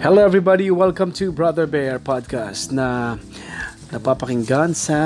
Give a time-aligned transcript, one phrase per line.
[0.00, 3.20] Hello everybody, welcome to Brother Bear Podcast na
[3.92, 4.96] napapakinggan sa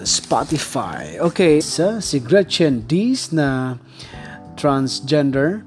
[0.00, 1.20] Spotify.
[1.20, 3.76] Okay, sa si Gretchen Dees na
[4.56, 5.60] transgender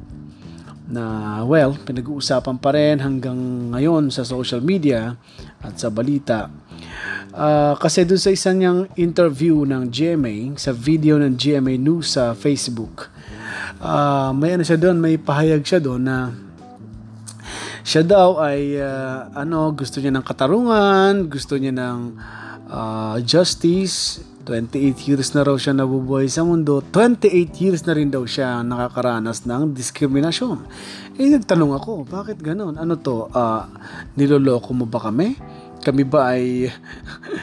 [0.90, 5.22] na well, pinag-uusapan pa rin hanggang ngayon sa social media
[5.62, 6.50] at sa balita.
[7.30, 12.34] Uh, kasi doon sa isang niyang interview ng GMA, sa video ng GMA News sa
[12.34, 13.14] Facebook,
[13.86, 16.34] uh, may ano siya doon, may pahayag siya doon na
[17.86, 22.18] siya daw ay uh, ano gusto niya ng katarungan, gusto niya ng
[22.66, 24.26] uh, justice.
[24.46, 26.82] 28 years na raw siya nabubuhay sa mundo.
[26.94, 30.62] 28 years na rin daw siya nakakaranas ng diskriminasyon.
[31.18, 32.78] Eh nagtanong ako, bakit ganoon?
[32.78, 33.26] Ano to?
[33.34, 33.66] Uh,
[34.14, 35.34] niloloko mo ba kami?
[35.82, 36.70] Kami ba ay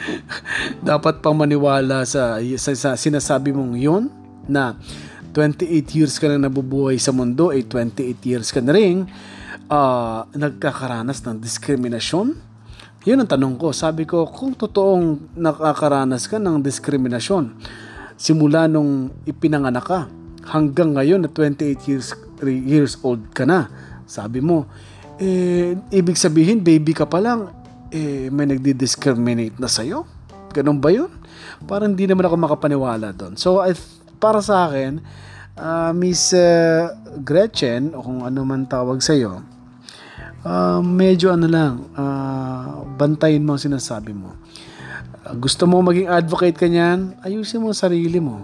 [0.91, 4.07] dapat pang maniwala sa, sa, sa sinasabi mong yon
[4.47, 4.79] na
[5.35, 9.07] 28 years ka na nabubuhay sa mundo, eh 28 years ka na rin
[9.69, 12.27] uh, nagkakaranas ng diskriminasyon?
[13.03, 13.75] Yun ang tanong ko.
[13.75, 17.51] Sabi ko, kung totoong nakakaranas ka ng diskriminasyon,
[18.15, 20.07] simula nung ipinanganak ka,
[20.47, 23.67] hanggang ngayon na 28 years, years old ka na,
[24.07, 24.67] sabi mo,
[25.19, 27.51] eh, ibig sabihin, baby ka pa lang,
[27.91, 30.07] eh, may nagdi-discriminate na sa'yo?
[30.55, 31.11] Ganun ba yun?
[31.67, 33.35] Parang hindi naman ako makapaniwala doon.
[33.35, 33.75] So, I,
[34.15, 35.03] para sa akin,
[35.59, 36.87] uh, Miss uh,
[37.21, 39.45] Gretchen, o kung ano man tawag sa'yo,
[40.47, 44.33] uh, medyo ano lang, uh, bantayin mo ang sinasabi mo.
[45.23, 48.41] Uh, gusto mo maging advocate ka niyan, ayusin mo sarili mo.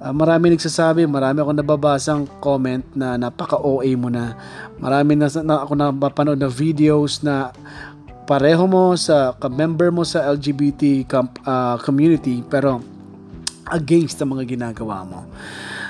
[0.00, 4.32] Uh, marami nagsasabi, marami akong nababasang comment na napaka-OA mo na.
[4.80, 7.52] Marami na, na ako napapanood na videos na
[8.24, 12.78] pareho mo sa member mo sa LGBT camp, uh, community pero
[13.70, 15.26] against ang mga ginagawa mo.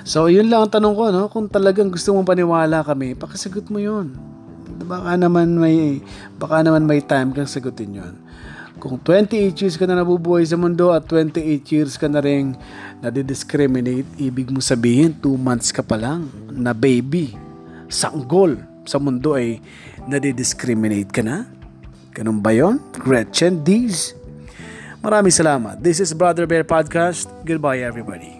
[0.02, 1.28] So, yun lang ang tanong ko, no?
[1.28, 4.30] Kung talagang gusto mong paniwala kami, pakisagot mo yun
[4.90, 6.02] baka naman may
[6.34, 8.14] baka naman may time kang sagutin yon.
[8.80, 12.56] Kung 28 years ka na nabubuhay sa mundo at 28 years ka na rin
[13.04, 17.36] nadidiscriminate, ibig mo sabihin 2 months ka pa lang na baby,
[17.92, 18.56] sanggol
[18.88, 19.60] sa mundo ay
[20.08, 21.44] nadidiscriminate ka na?
[22.16, 22.80] Ganun ba yon?
[22.96, 24.16] Gretchen Dees.
[25.04, 25.76] Maraming salamat.
[25.84, 27.28] This is Brother Bear Podcast.
[27.44, 28.39] Goodbye everybody.